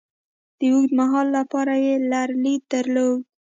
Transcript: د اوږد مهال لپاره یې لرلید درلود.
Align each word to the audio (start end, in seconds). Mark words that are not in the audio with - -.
د 0.57 0.61
اوږد 0.73 0.91
مهال 0.99 1.27
لپاره 1.37 1.73
یې 1.85 1.93
لرلید 2.11 2.61
درلود. 2.73 3.19